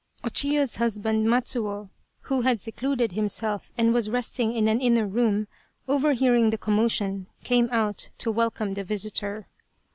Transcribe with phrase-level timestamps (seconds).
[0.23, 1.91] O Chiyo's husband, Matsuo,
[2.21, 5.47] who had secluded him self and was resting in an inner room,
[5.87, 9.47] overhearing the commotion, came out to welcome the visitor.